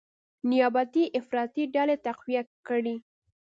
[0.49, 2.95] نیابتي افراطي ډلې تقویه کړي،